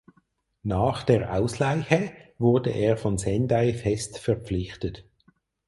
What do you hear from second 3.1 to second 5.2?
Sendai fest verpflichtet.